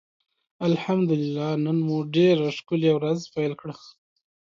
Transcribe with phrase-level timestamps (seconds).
[0.67, 3.75] الحمدالله نن مو ډيره ښکلي ورځ پېل کړه.